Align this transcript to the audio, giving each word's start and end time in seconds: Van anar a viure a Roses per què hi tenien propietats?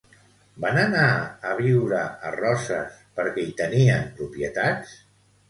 Van 0.63 0.77
anar 0.83 1.03
a 1.49 1.51
viure 1.59 1.99
a 2.29 2.31
Roses 2.37 2.97
per 3.21 3.27
què 3.37 3.45
hi 3.45 3.53
tenien 3.61 4.11
propietats? 4.19 4.99